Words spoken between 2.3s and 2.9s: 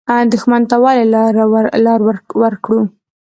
ورکړو؟